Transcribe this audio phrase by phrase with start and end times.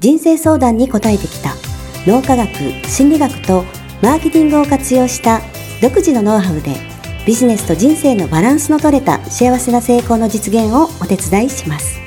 [0.00, 1.54] 人生相談に答えてきた。
[2.06, 2.48] 脳科学
[2.86, 3.64] 心理学と
[4.00, 5.40] マーケティングを活用した
[5.82, 6.70] 独自のノウハウで
[7.26, 11.98] ビジネスと人生のバランスの取れた幸せな成功の実現をお手伝いします。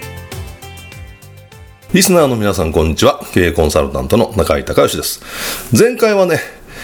[1.93, 3.19] リスナーの皆さんこんにちは。
[3.33, 5.21] 経営コンサルタントの中井隆義です。
[5.77, 6.39] 前回はね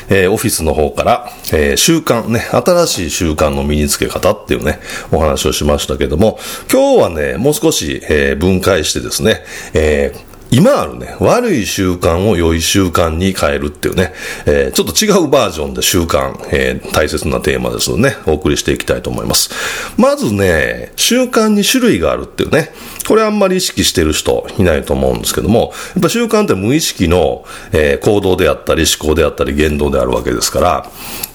[0.09, 4.79] えー、オフィスの方から、えー、習慣ね、新しい習慣の身につけ方っていうね、
[5.11, 6.39] お話をしましたけども、
[6.71, 14.13] 今日はね、もう少し、えー、分解してですね、えー、今あるね、悪い習慣を良い習慣に変えるっていうね、
[14.45, 19.49] えー、ちょっと違うバージョンで習慣、えー、大切なテーマですのでね、お送りしていきたいと思います。
[19.97, 22.71] まずね、習慣に種類があるっていうね、
[23.07, 30.89] これあんまり意識してる人いないと思うんですけども、やっぱ習慣って無意識の、えー、行動であったり思考であったり言動であるわけですから、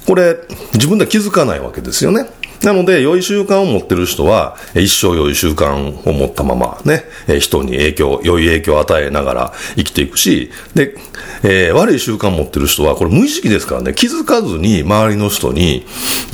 [0.06, 0.36] これ
[0.74, 2.26] 自分では気づかないわけですよね。
[2.62, 7.04] なので、良い習慣を持ってる人は、一生良い習慣を持ったままね、
[7.40, 10.94] 人に影響、良い影響を与えながら生きていくし、で、
[11.42, 15.84] えー、悪い習慣を持ってる人は、これ無意識ですからね、気づかずに周りの人に、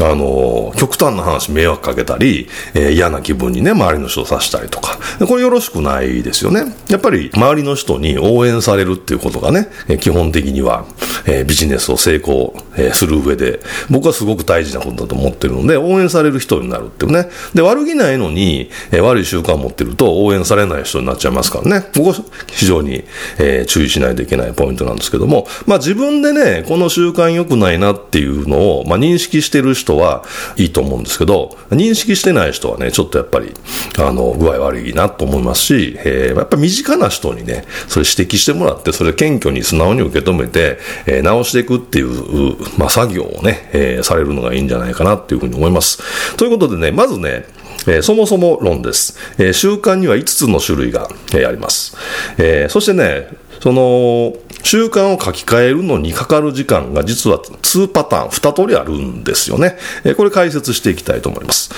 [0.01, 6.75] あの、極端な話迷惑かけたり、えー、嫌な気分にね、周りの人をさしたりとか、これよろしくないですよね。
[6.89, 9.69] やっぱり、周りの人に応援されるっていうことがね、
[10.01, 10.85] 基本的には、
[11.27, 17.29] え、ビジネスを成功、え、する上で、僕はすごく大事なことだと思ってるので、応援されされる人になるっていうね。
[17.55, 21.87] で、悪気ないのに、えー、悪い習慣を持ってると応援されない人になっちゃいますからね。
[21.95, 22.15] ここ
[22.49, 23.05] 非常に、
[23.39, 30.25] えー、注意しないといけないポイントなんですけども、まあ自分でね、この習慣良くないなっていうのを、まあ認識してる人は
[30.57, 33.53] いいと思うんですけど、認識してない人はね、ちょっとやっぱり、
[33.99, 46.03] あの、具合悪いなと思いますし、えー、やっぱ身近な人にね、それ指摘してもらって、それ謙虚に素直に受け止めて、えー、直していくっていう、まあ作業をね、えー、されるのがいいんじゃないかなっていうふうに思います。
[46.37, 47.47] ということでね、まずね、
[47.87, 49.17] えー、そもそも論です。
[49.39, 51.97] えー、習慣には5つの種類が、えー、あります。
[52.39, 53.29] え、そしてね、
[53.61, 54.35] その、
[54.69, 59.79] 習慣を書き換えるのにかかる時間が実は2パターン、2通りあるんですよね。
[60.19, 61.71] これ解説していきたいと思います。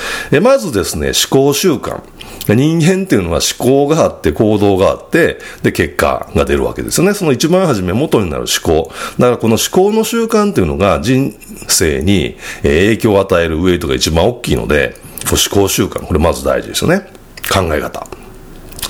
[0.43, 2.01] まずですね、思考習慣。
[2.49, 7.15] 人間っていうのは思考があって行動があって、で、結果が出るわけですよね。
[7.15, 8.91] その一番初め元になる思考。
[9.21, 11.33] だからこの思考の習慣っていうのが人
[11.69, 14.97] 生に影響を与えるウェイトが一番大きいので、
[15.31, 17.07] 思考習慣、これまず大事ですよね。
[17.49, 18.05] 考え方。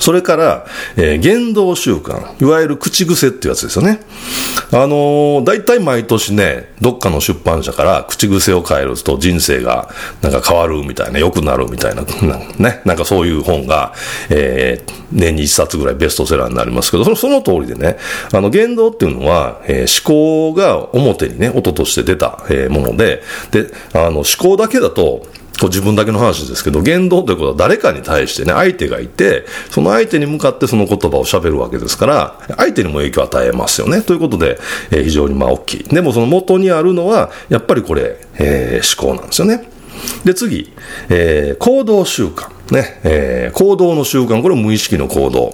[0.01, 0.65] それから、
[0.97, 2.41] えー、言動習慣。
[2.41, 3.99] いわゆる口癖っていうやつですよね。
[4.73, 9.89] あのー、大体毎年ね、どっかの出版社から口癖を変えると人生が
[10.21, 12.03] なんか変わるみたいな、良くなるみたいな、
[12.57, 13.93] ね、なんかそういう本が、
[14.29, 17.97] えー、年に一冊ぐらいベストセラーになりますけど、そのその通りでね、
[18.31, 25.27] あの、言動っていうのは、えー、思考が表にね、音として出た、えー、もので、で、あの、思考だけだと、
[25.61, 34.01] こう自分だけの話ですけど、言動ということは誰かに対してね、相手がいて、その相手に向かってその言葉を喋るわけですから、相手にも影響を与えますよね。
[34.01, 34.57] ということで、
[34.89, 35.83] えー、非常にまあ大きい。
[35.83, 39.69] でもその元にあるのは、やっぱりこれ、えー、思考なんですよね。
[40.25, 40.73] で、次、
[41.09, 42.49] えー、行動習慣。
[42.73, 45.53] ね、えー、行動の習慣、これ無意識の行動。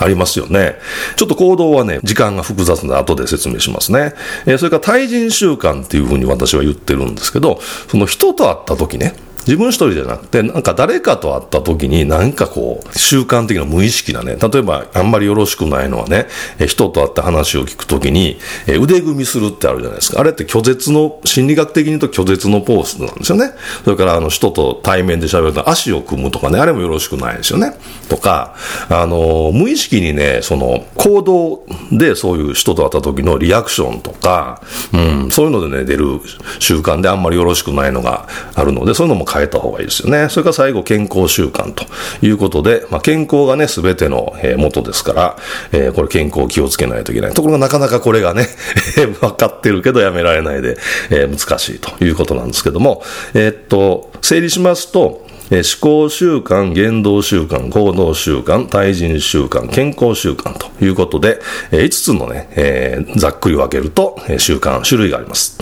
[0.00, 0.74] ありますよね。
[1.14, 4.14] ちょっと行動はね、時間が複雑な後で説明しますね。
[4.46, 9.14] えー、それから対人習慣っていうふうに私は言ってるんですけど、その人と会った時ね、
[9.46, 16.26] 自分一人じゃなくて、なんか誰かと会った時に、なんかこう、習慣的な無意識なね、例えばあんまりよろしくないのはね、
[16.66, 20.20] 人と会って話を聞く時に、え腕組みするってあるじゃないですか。
[20.20, 23.52] あれって拒絶の、心理学的に言うと拒絶のポーズなんですよね。
[23.84, 27.74] それからあの人と対面で喋ると足を組むとかね、あれもよろしくないですよね。
[28.08, 28.54] とか、
[28.88, 34.62] あの、無意識にね、その行動でそういう人と会った時のリアクションとか、
[34.92, 36.20] うん、そういうのでね、出る
[36.58, 40.28] 習慣であんまりよろしくないのがあるので、そういうのも変えた方がいいですよね。
[40.28, 41.84] それから最後、健康習慣と
[42.22, 45.36] いうことで、まあ、健康がね、すべての、えー、元ですから、
[45.72, 47.34] えー、これ健康を気をつけないといけない。
[47.34, 48.46] ところがなかなかこれがね、
[49.20, 50.76] 分かってるけどやめられないで、
[51.10, 53.02] えー、難しいということなんですけども、
[53.34, 65.58] えー、っと、整理しますと、えー、思考習慣、言動習慣、行動習慣、対人習慣、健康習慣ということで、えー、5つのね、えー、ざっくり分けると、え、習慣、種類があります。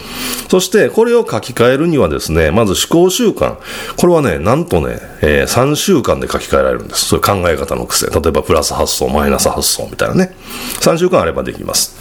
[0.49, 3.57] そして、これを書き換えるにはですね、まず思考習慣。
[3.97, 7.07] これはね、なんとね、え、3週間で書き換えられるんです。
[7.07, 8.07] そういう考え方の癖。
[8.09, 10.35] 例えば、プラス発想、マイナス発想みたいなね。
[10.81, 11.97] 3週間あればできます。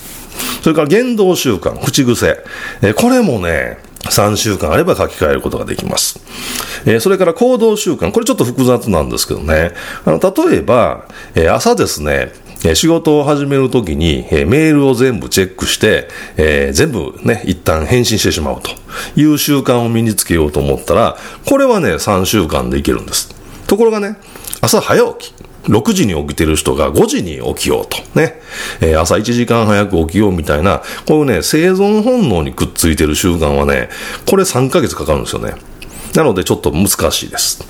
[0.62, 2.44] それから言動習慣、口癖。
[2.82, 3.78] え、これもね、
[4.10, 6.20] 3週間あれば書き換えることができます。
[6.86, 8.12] えー、それから行動習慣。
[8.12, 9.72] これちょっと複雑なんですけどね。
[10.06, 11.06] あの例えば、
[11.36, 12.32] えー、朝ですね、
[12.76, 16.08] 仕事を始めるときに、えメールを全部チェックして、
[16.38, 18.70] えー、全部ね、一旦返信してしまうと
[19.20, 21.18] いう習慣を身につけようと思ったら、
[21.48, 23.34] これはね、3週間でいけるんです。
[23.66, 24.16] ところがね、
[24.62, 25.34] 朝早起き。
[25.64, 27.98] 6時に起きてる人が5時に起きようと。
[28.20, 28.42] ね。
[28.82, 33.90] えー、朝1時間早く起きようみたいな、こういうね、生存本能にくっついてる習慣はね、
[34.28, 35.54] これ3ヶ月かかるんですよね。
[36.16, 37.64] なのでちょっと難しいです。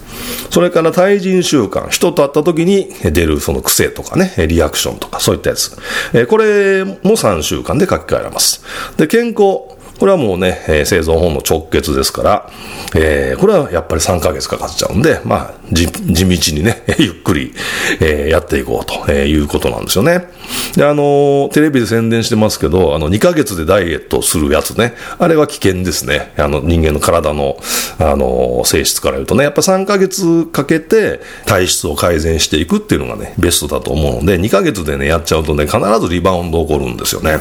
[0.49, 5.77] それから対人習慣、人と会った時に出るその癖とかね、リアクションとかそういったやつ
[6.13, 6.25] え。
[6.25, 8.63] これも3週間で書き換えられます。
[8.97, 9.70] で、健康。
[10.01, 12.49] これはもうね、えー、生存本の直結ですから、
[12.95, 17.53] えー、これはやっぱり3ヶ月かかっちゃうんで、まあ、地道にね、 ゆっくり、
[17.99, 20.27] えー、やっていこうということなんですよね。
[20.75, 26.33] で、あのテレビで宣伝してますけど、あの、2ヶ月でダイエットするやつね、あれは危険ですね。
[26.37, 27.57] あの、人間の体の、
[27.99, 37.39] あの性質から言うとね、やっぱ3ヶ月かけて体質を改善していくっていうのがね、ベストだと思うので、2ヶ月でね、やっちゃうとね、必ずリバウンド起こるんですよね。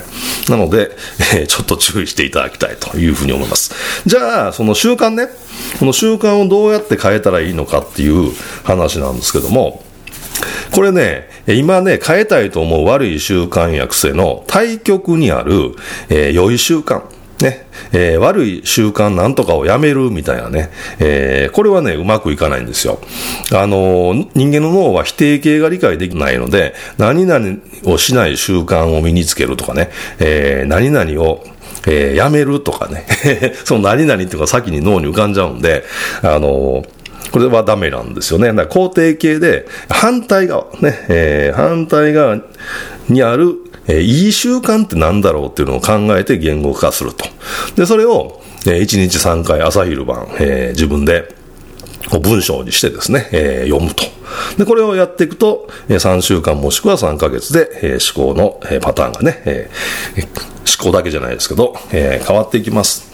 [0.48, 0.90] なので、
[1.34, 3.72] えー、ちょっと注意していただきたいというふうに思います。
[4.06, 5.28] じゃあ、その習慣ね、
[5.78, 8.32] この習慣をどうやって変えたらいいのかっていう
[8.64, 9.82] 話なんですけども、
[10.72, 15.74] これね、今ね、変えたいと思う悪い習慣や癖の対極にある、
[16.08, 17.02] えー、良い習慣。
[17.40, 23.00] ね、えー、悪い習慣なんとかをやめるみたいなね、えー、これはね、うまくいかないんですよ。
[23.52, 27.56] あのー、人間の脳は否定形が理解できないので、何々
[27.86, 29.88] をしない習慣を身につけるとかね、
[30.18, 31.42] え、何々を
[31.86, 33.06] え、やめるとかね、
[33.64, 35.84] その何々っていうのが先に脳に浮かんじゃうんで、
[36.22, 36.84] あの
[37.32, 38.48] これはダメなんですよね。
[38.52, 42.38] だから肯定形で、反対側、ね、えー、反対側
[43.08, 43.56] にある、
[43.86, 47.26] えー、いい習慣って何だろうっていうのを考えて言語化すると。
[47.76, 51.40] で、それを、えー、1日3回朝昼晩、えー、自分で、
[52.18, 54.04] 文章にしてですね、えー、読むと。
[54.58, 63.10] で、これをやっていくと、えー、3週間もしくは3ヶ月で、えー、思考の、えー、パターンがね、えー、考だけじゃないですけど、えー、変わっていきます。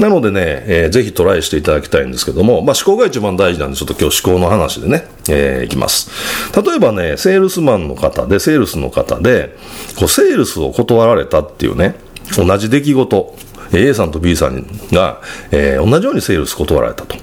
[0.00, 6.10] なのでね、えー、ぜひトライしていただきたいんですけども、まあ、思考が一番大事なんで、ちょっと今日思考の話でね、えー、いきます。
[6.60, 9.56] 例えばね、セールスマンの方で、セールスの方で、
[9.98, 11.94] こう、セールスを断られたっていうね、
[12.36, 13.36] 同じ出来事、
[13.72, 15.20] A さんと B さんが、
[15.50, 17.16] えー、同じようにセールス断られたと。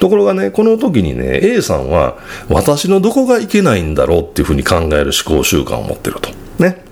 [0.00, 6.30] ところがね、この時にね、A さんは、私のどこがいけないんだろうっていうふうに考える思考習慣を持ってると。
[6.58, 6.89] ね。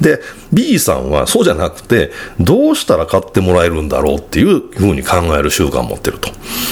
[0.00, 0.20] で、
[0.52, 2.10] B さんはそうじゃなくて、
[2.40, 6.30] どうしたら買ってもらえるんだろうっていうふうに考える習慣を持ってると。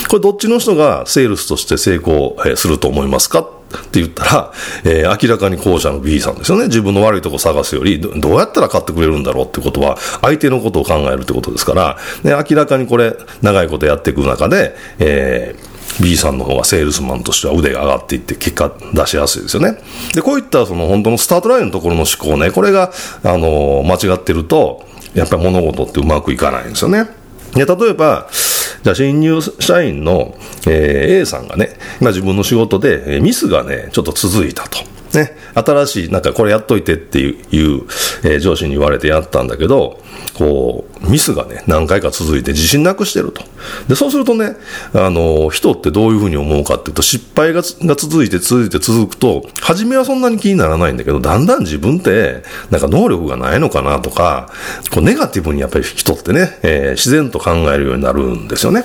[0.08, 3.40] これどっちの人がセールスとして成功すると思いますか？
[3.40, 4.52] って言ったら、
[4.82, 6.64] えー、明らかに後者の B さんですよね。
[6.64, 15.69] 自分の悪いとこ探すよりど、どうやったら買ってくれるんだろうってことは、相手のことを考えるってことですから、ね、明らかにこれ、長いことやっていく中で、えー
[16.00, 19.78] B さんの方がセールスマンとしては腕が上がっていって結果出しやすいですよね。
[20.14, 22.92] で、こういったその本当のスタートラインのところの思考ね、これが、
[23.22, 27.08] あの、間違ってると、やっぱり物事ってうまくいかないんですよね。
[27.54, 28.28] で、例えば、
[28.82, 31.70] じゃあ新入社員の、えー、A さんがね、
[32.00, 34.78] 今自分の仕事で、ミスがね、ちょっと続いたと。
[35.14, 37.34] ね、新しい、なんかこれやっといてっていう、
[38.22, 40.00] えー、上司に言われてやったんだけど、
[40.34, 43.42] こう、ミスがね、何回か続いて自信なくしてると。
[43.88, 44.56] で、そうするとね、
[44.94, 54.50] あの、人ってどういうふうに思うかっていうと、失敗がが続いて続いて続くと、初めはそんなに気にならないんだけど、だんだん自分って、なんか能力がないのかなとか、
[54.90, 58.84] こう、ネガティブにやっぱり人ってね、えー、自然と考えるようになるんですよね。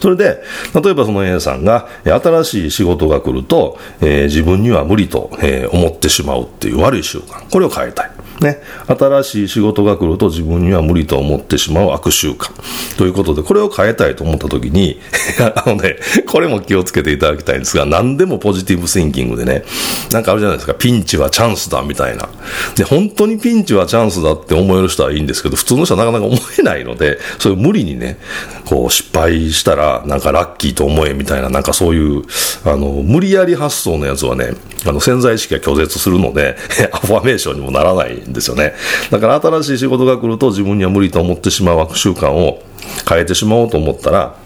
[0.00, 0.42] それで、
[0.74, 7.48] 例えばその A さんが、新しい仕事が来ると、えー、自分には無理と、えー、思ってしまうっていう悪い習慣。
[7.50, 8.10] これを変えたい。
[8.40, 12.52] ね、新しい仕事が来ると自分には無理と思ってしまう悪習慣。
[12.96, 15.00] ということで、これを変えたいと思った時に、
[15.40, 19.64] あのね、これも気をつけていただきたいんですが、何でもポジティブシンキングでね、
[20.12, 22.28] なんかあるじゃないですか、ピンチはチャンスだみたいな。
[22.76, 28.18] で、本当にピンチはチャンスだって思える人はいいんですけど、普通の人はなかなか思えないので、そういう無理にね、
[28.64, 32.22] こう失敗したら、なんかラッキーと思えみたいな、なんかそういう、
[32.64, 34.54] あの、無理やり発想のやつはね、
[34.86, 36.56] あの、潜在意識が拒絶するので、
[36.92, 38.74] アファメーションにもならないんですよね。
[39.10, 42.62] だから新しい仕事が来ると自分には無理と思ってしまう悪習慣を
[43.08, 44.36] 変えてしまおうと思ったら、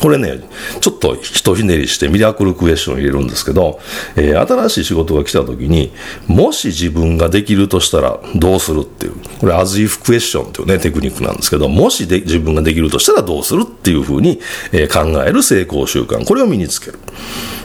[0.00, 0.40] これね、
[0.80, 3.78] ちょっとひとひねりしてミラクルクエスチョン入れるんですけど、
[4.16, 5.92] えー、新しい仕事が来た時に、
[6.26, 14.40] もし自分ができるとしたらどうするっていう、これアズイフクエスチョンっていうね、テクニックなんですけど、もしで自分ができるとしたらどうするっていうふうに、
[14.72, 16.98] えー、考える成功習慣、これを身につける。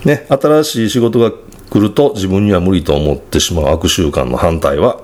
[0.05, 1.31] ね、新しい仕事が
[1.69, 5.01] 来ると自分には無理と思ってしまう悪習慣の反対は、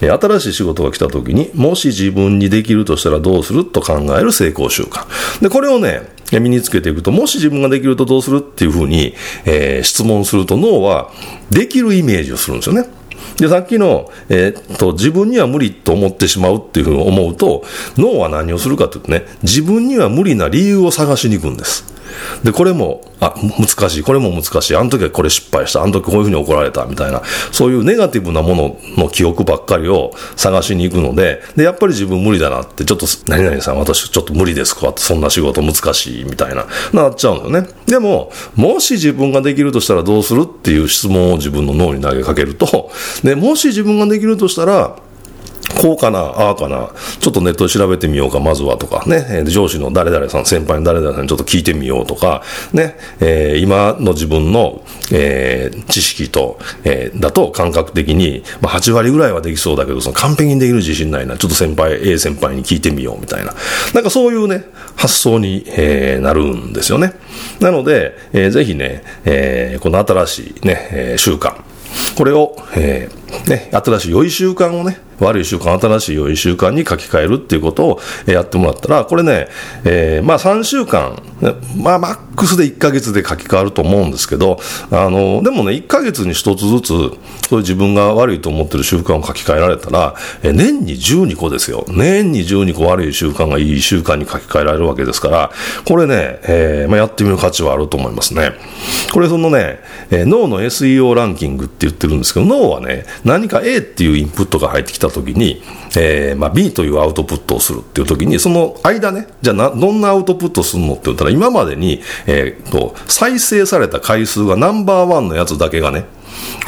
[0.00, 5.06] 新しい仕事が来た時に、もし自分にできるとしたらどうすると考える成功習慣。
[5.42, 11.10] で、これをね、身につけていくと、もし自分ができるとどうするっていうふうに、えー、質問すると脳は、
[11.50, 12.88] できるイメージをするんですよね。
[13.38, 17.64] で、さっきの、えー、っと、自分には無理と思ってしまうっていうふうに思うと、
[17.96, 21.97] 脳は何をするかというとね、自分には無理な理由を探しに行くんです。
[22.44, 27.22] で、これも、あ、難しい、これも難しい、あの時はこれ失敗した、あの時こういうふうに怒られた、みたいな、
[27.52, 37.68] そういうネガティブなものの記憶ばっかりを探しに行くので、で、やっぱり自分無理だなって、ちょっと、何々さん、私ちょっと無理ですか、そんな仕事難しい、みたいな、なっちゃうんですよね。
[37.86, 40.44] でも、もし自分ができるとしたらどうする？
[40.44, 42.90] っていう質問を自分の脳に投げかけると、
[43.22, 44.96] で、もし自分ができるとしたら、
[45.76, 49.04] こうかな、ああかな、ちょっとネットで調べてみようか、まずはとか。
[49.06, 54.82] ね、上司の誰々さん、先輩の誰々さんにちょっと聞いてみようとか、ね、えー、今の自分の、
[55.12, 63.54] えー、知識と、えー、だと感覚的に、まあ、8割ぐらいはできそうだけど、その完璧にできる自信ないな、ちょっと先輩、A 先輩に聞いてみようみたいな、
[63.94, 64.64] なんかそういうね、
[64.96, 67.12] 発想に、えー、なるんですよね。
[67.60, 71.54] なので、えー、ぜひね、えー、この新しいね、えー、習慣、
[72.16, 79.48] これを、えー、ね、新しい良い習慣をね、悪い習慣、新しい良い習慣に書き換えるっていうことをやってもらったら、これね、
[79.84, 81.20] えー、まあ3週間、
[81.76, 84.58] まあマックスで1ヶ月で書き換わると思うんですけど、
[84.90, 91.84] あの、でもね、1ヶ月に1つずつ、そういう自分が悪いと思ってる習慣を書き換えられたら、え年に12個ですよ。
[91.88, 95.50] 年に12個悪い習慣がいい習慣に書き換えられるわけですから、
[95.86, 98.52] これね、えー、まあ、やってみる価値はあると思いますね。
[99.12, 99.80] これそのね、
[100.10, 105.62] え、脳の SEO ランキングって言ってるんですけど、脳はね、何か A っていうインプットが入ってきたときに、
[105.96, 116.04] えー、まあ、B というアウトプットをするっていうときに、その間ね、じゃあな、どんなアウトプットするのって言ったら、今までに、えー、と、再生された回数がナンバーワンのやつだけがね、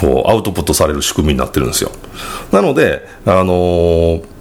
[0.01, 1.93] こう、アウトプットされる仕組みになってるんですよ。
[2.53, 4.40] なので、あのー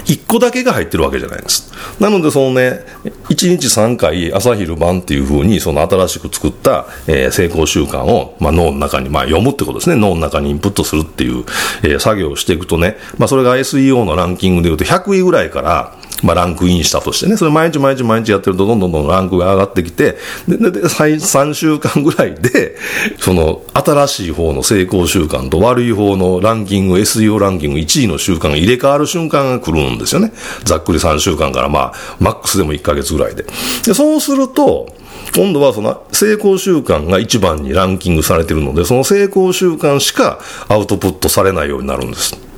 [0.00, 1.72] 1個だけが入ってるわけじゃないんです。
[2.00, 2.84] なので、そのね、
[3.28, 9.96] 1日3回、朝昼晩っていうふうに、その新しく作った、えー、成功習慣を、まあ、脳の中に、まあ、読むってことですね。
[9.96, 11.44] 脳の中にインプットするっていう、
[11.82, 20.16] えー、作業をしていくとね、まあ、それが SEO のランキングで言うと100位ぐらいから、まあ、ランクインしたとしてね、それ毎日毎日毎日やってると、どんどんどんランクが上がってきて、
[20.48, 22.76] で、で、で3週間ぐらいで、
[23.18, 30.32] その、新しい方の成功習慣と悪い方のランキング、SEO ランキング1位の習慣が入れ替わる瞬間が来るんですよね。
[30.64, 33.44] ざっくり3週間から、まあ、マックスでも1ヶ月ぐらいで。
[33.84, 34.94] で、そうすると、
[35.34, 40.38] 今度はその成功習慣が一番にランキングされているので、その成功習慣しか
[40.68, 42.51] アウトプットされないようになるんです。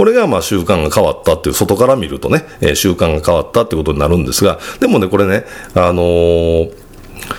[0.00, 6.72] これがまあ習慣が変わったっていう、外から見るとね、え、習慣が変わったってことになるんですが、でもね、これね、あのー、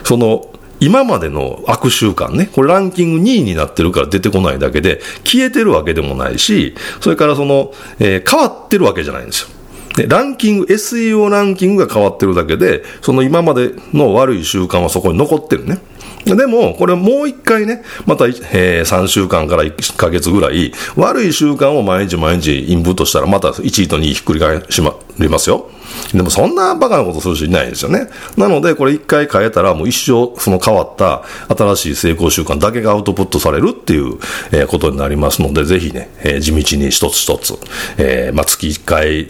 [0.03, 0.47] その、
[0.79, 9.47] 今までの悪習慣ね、これランキング2位になってるから出てこないだけで、消えてるわけでもないし、それからその、えー、変わってるわけじゃないんですよ。
[9.95, 15.79] で、ランキング、SEO ランキングが変わってるだけで、その今までの悪い習慣はそこに残ってるね。
[16.25, 25.69] でも、これもう一回ね、また、えー、3週間から1ヶ月ぐらい、悪い習慣を毎日毎日インプットしたら、また1位と2位ひっくり返しま、りますよ。
[26.13, 28.07] でもそんなバカなことする人いないですよね。
[28.38, 31.24] なので、これ一回変えたらもう一生その変わった
[31.55, 34.17] 新しい成功習慣だけがアウトプットされるっていう、
[34.51, 37.55] えー、ことになりますので、ぜひね、えー、地道に一つ一つ、
[37.98, 39.27] えー、まあ月一回、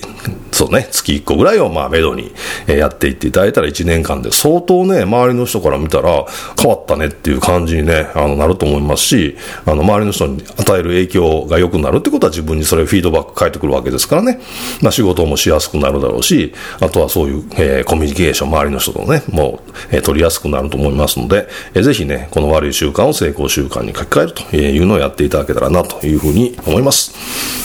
[0.51, 2.31] そうね、月一個ぐらいをまあめどに、
[2.67, 6.25] えー、やっていっていただいたら一年間で相当ね、周りの人から見たら
[6.59, 14.39] 変わったねっていう感じにね、あの、なると思いますし、あの、周りの人に与える影響が良くなるってことは自分にそれフィードバック返ってくるわけですからね、
[14.81, 27.13] まあ仕事もしやすくなるだろうし、あとはそういう、えー、コミュニケーション、周りの人とね、もう、えー、取りやすくなると思いますので、えー、ぜひね、この悪い習慣を成功習慣に書き換えるというのをやっていただけたらなというふうに思います。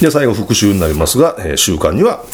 [0.03, 2.25] で、最後復習になりますが、えー、習慣には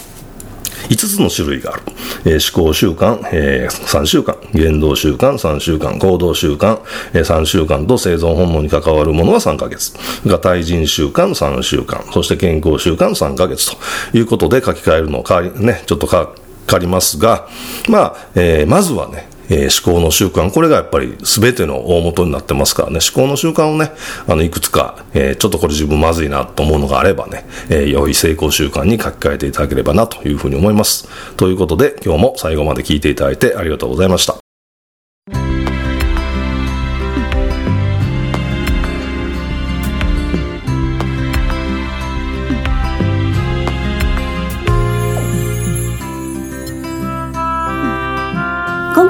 [0.89, 1.83] 5つの種類がある。
[2.25, 6.81] えー、思考習慣、えー、3週間、言動習慣3週間、行動習慣、
[7.13, 9.93] えー、3週間と生存本能に関わるものは3ヶ月。
[10.27, 13.77] が対人習慣3週間、そして健康習慣3ヶ月
[14.11, 16.31] ということで書き換えるのをね、ちょっとか
[16.67, 17.49] かりますが、
[17.89, 23.93] まあ、えー、まずはね、えー、思考の習慣、これがやっぱり全ての大元になってますからね、思考の習慣をね、
[24.27, 31.09] あの、いくつか、えー、ちょっとこれ自分まずいなと思うのがあればね、えー、良い成功習慣に書き換えていただければなというふうに思います。
[31.37, 34.42] ということで、今日も最後まで聞いていただいてありがとうございました。